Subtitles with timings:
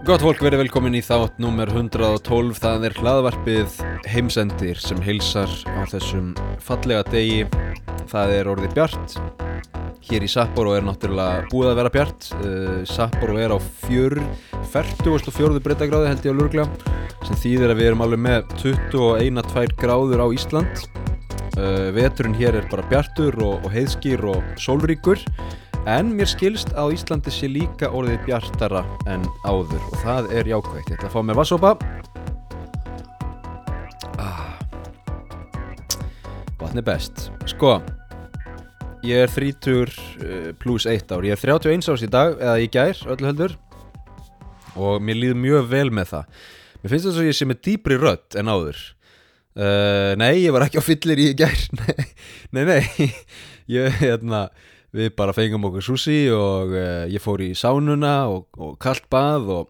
[0.00, 3.74] Gott fólk verið velkomin í þátt nummer 112 það er hlaðvarpið
[4.08, 6.30] heimsendir sem heilsar á þessum
[6.64, 7.42] fallega degi.
[8.08, 9.18] Það er orðið bjart.
[10.08, 12.30] Hér í Sapporo er náttúrulega búið að vera bjart.
[12.40, 14.16] Uh, Sapporo er á fjör
[14.72, 15.60] 44.
[15.68, 16.96] breytagráði held ég á lurglega
[17.28, 20.86] sem þýðir að við erum alveg með 21-2 gráður á Ísland.
[21.60, 25.20] Uh, veturinn hér er bara bjartur og, og heiðskýr og sólríkur
[25.88, 30.90] En mér skilst að Íslandi sé líka orðið bjartara en áður og það er jákvægt.
[30.90, 31.70] Ég ætla að fá mér vassopa.
[34.20, 34.58] Ah.
[36.60, 37.30] Vatn er best.
[37.48, 37.78] Sko,
[39.08, 41.24] ég er 30 pluss 1 ár.
[41.24, 43.54] Ég er 31 árs í dag, eða í gær, öllu heldur.
[44.76, 46.42] Og mér líður mjög vel með það.
[46.82, 48.82] Mér finnst þess að ég sé með dýbri rödd en áður.
[49.56, 51.56] Uh, nei, ég var ekki á fyllir í gær.
[51.80, 52.04] nei,
[52.52, 53.08] nei, nei.
[53.70, 54.48] Ég, hérna
[54.96, 59.50] við bara fengum okkur sushi og uh, ég fór í sánuna og, og kallt bað
[59.54, 59.68] og,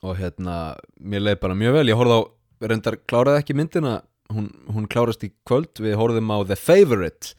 [0.00, 2.22] og hérna mér leiði bara mjög vel, ég horfði á
[2.70, 3.98] reyndar kláraði ekki myndina
[4.32, 7.34] hún, hún klárast í kvöld, við horfðum á The Favourite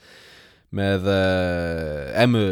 [0.72, 2.46] með uh, Emmu,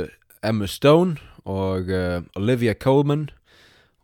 [0.45, 3.29] Emmu Stone og uh, Olivia Colman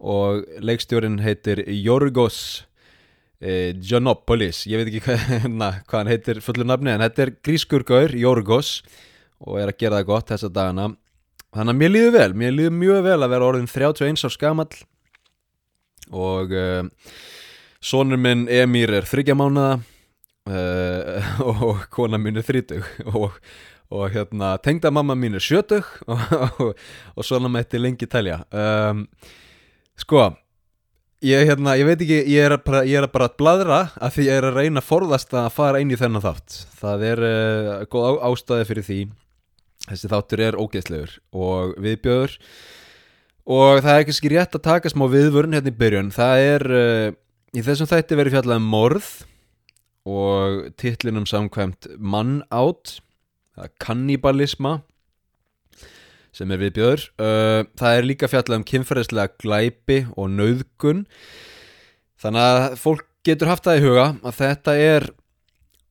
[0.06, 2.66] og leikstjórin heitir Jorgos
[3.46, 7.84] Giannopoulos, ég veit ekki hvað, na, hvað hann heitir fullu nafni en þetta er grískur
[7.86, 8.80] gaur, Jorgos
[9.44, 10.90] og er að gera það gott þessa dagana.
[11.56, 14.72] Þannig að mér líður vel, mér líður mjög vel að vera orðin 31 á skamall
[16.12, 16.84] og uh,
[17.82, 19.78] sonur minn Emir er þryggja mánuða
[20.52, 23.40] uh, og kona mín er þrítug og,
[23.94, 26.26] og hérna tengda mamma mín er sjötug og,
[26.62, 28.42] og, og svona mætti lengi telja.
[28.52, 29.08] Um,
[29.96, 30.28] sko
[31.26, 34.28] ég, hérna, ég veit ekki, ég er, bara, ég er bara að bladra af því
[34.28, 36.64] ég er að reyna að forðast að fara inn í þennan þátt.
[36.82, 39.00] Það er uh, góð ástæði fyrir því
[39.90, 42.36] þessi þáttur er ógeðslegur og viðbjöður
[43.46, 46.12] og það er kannski rétt að taka smá viðvörun hérna í byrjun.
[46.16, 47.08] Það er uh,
[47.54, 49.10] í þessum þætti verið fjallað um morð
[50.06, 53.00] og titlinum samkvæmt mann átt
[53.82, 54.80] kannibalisma
[56.36, 61.06] sem er viðbjöður uh, það er líka fjallað um kynferðislega glæpi og nauðgun.
[62.20, 65.08] Þannig að fólk getur haft það í huga að þetta er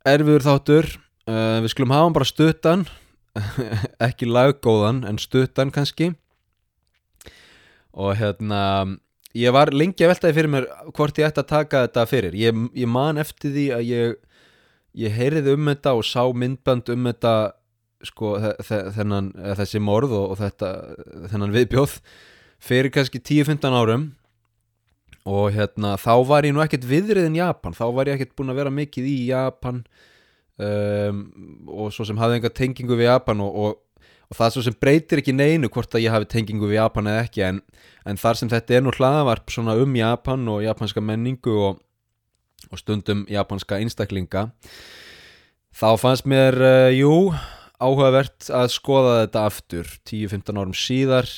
[0.04, 0.91] erfiður þáttur.
[1.25, 2.87] Uh, við skulum hafa hann bara stuttan
[4.09, 6.12] ekki laggóðan en stuttan kannski.
[7.95, 8.61] Og hérna
[9.34, 12.39] ég var lengi að veltaði fyrir mér hvort ég ætti að taka þetta fyrir.
[12.39, 14.17] Ég, ég man eftir því að ég
[14.95, 17.34] ég heyriði um þetta og sá myndband um þetta
[18.05, 20.71] sko þennan, þessi morð og, og þetta,
[21.33, 21.97] þennan viðbjóð
[22.65, 24.11] fyrir kannski 10-15 árum.
[25.25, 27.72] Og hérna þá var ég nú ekkert viðriðin Japan.
[27.72, 29.81] Þá var ég ekkert búin að vera mikið í Japan
[30.59, 31.25] um,
[31.69, 35.22] og svo sem hafði enga tengingu við Japan og, og, og það svo sem breytir
[35.22, 37.62] ekki neinu hvort að ég hafi tengingu við Japan eða ekki en,
[38.04, 41.82] en þar sem þetta er nú hlaðavarp svona um Japan og japanska menningu og,
[42.70, 44.48] og stundum japanska einstaklinga
[45.75, 47.34] þá fannst mér, uh, jú
[47.82, 51.28] áhugavert að skoða þetta aftur 10-15 árum síðar.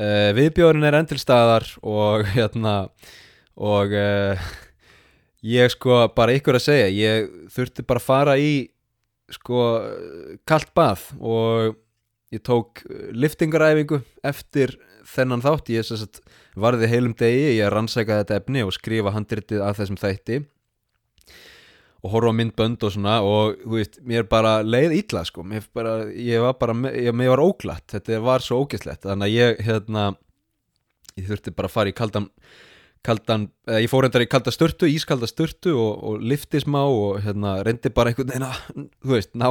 [0.00, 2.74] Uh, viðbjörn er endilstaðar og hérna
[3.60, 4.50] og uh,
[5.46, 8.52] ég sko bara ykkur að segja ég þurfti bara að fara í
[9.30, 9.64] sko
[10.48, 11.78] kallt bað og
[12.34, 12.82] ég tók
[13.14, 14.76] liftingaræfingu eftir
[15.10, 15.72] þennan þátt.
[15.74, 16.20] Ég sagt,
[16.58, 20.40] varði heilum degi, ég rannsækaði þetta efni og skrifa handritið að þessum þætti
[22.00, 25.66] og horfa á myndbönd og svona og þú veist, mér bara leið ítla sko, mér,
[25.76, 29.60] bara, ég var bara ég, mér var óglatt, þetta var svo ógislegt þannig að ég,
[29.66, 30.06] hérna
[31.18, 32.30] ég þurfti bara að fara í kaldan
[33.06, 33.48] kaldan,
[33.80, 37.92] ég fór reyndar í kalda störtu ískalda störtu og, og lifti smá og hérna reyndi
[37.94, 39.48] bara einhvern veginn að þú veist, ná,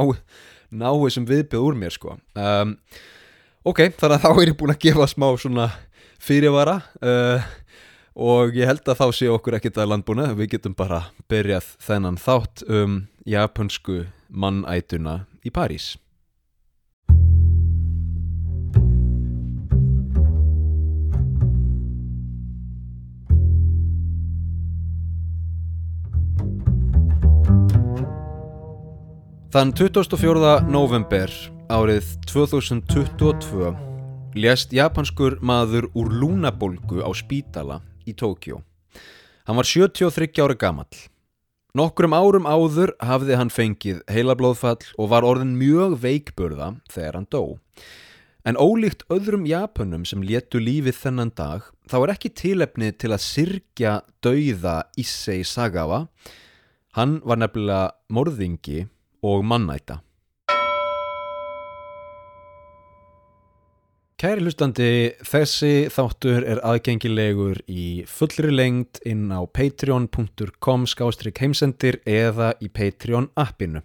[0.70, 2.16] ná þessum viðbjöð úr mér sko.
[2.38, 2.76] Um,
[3.66, 5.70] ok, þannig að þá er ég búin að gefa smá svona
[6.20, 7.48] fyrirvara uh,
[8.20, 10.30] og ég held að þá sé okkur ekkert að landbúna.
[10.38, 15.96] Við getum bara byrjað þennan þátt um japansku mannætuna í París
[29.50, 30.68] Þann 24.
[30.70, 31.32] november
[31.66, 33.72] árið 2022
[34.38, 38.60] lést japanskur maður úr lúnabólgu á spítala í Tókjó.
[39.50, 41.00] Hann var 73 ára gamall.
[41.74, 47.58] Nokkrum árum áður hafði hann fengið heilablóðfall og var orðin mjög veikburða þegar hann dó.
[48.46, 53.26] En ólíkt öðrum Japanum sem léttu lífið þennan dag, þá er ekki tilefni til að
[53.26, 56.04] sirkja dauða Issei Sagawa.
[56.94, 58.86] Hann var nefnilega morðingi
[59.22, 60.00] og mannæta.
[64.20, 72.50] Kæri hlustandi, þessi þáttur er aðgengilegur í fullri lengd inn á patreon.com skástrík heimsendir eða
[72.60, 73.80] í Patreon appinu.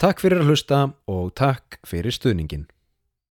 [0.00, 2.64] Takk fyrir að hlusta og takk fyrir stuðningin.